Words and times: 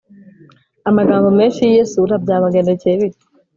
amagambo 0.89 1.27
menshi 1.39 1.59
yiyesura 1.69 2.13
byamugendekeye 2.23 2.95
bite? 3.01 3.23